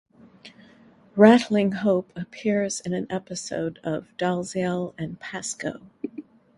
[1.15, 5.81] Ratlinghope appears in an episode of Dalziel and Pascoe.